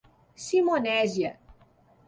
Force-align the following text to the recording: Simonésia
Simonésia 0.45 1.37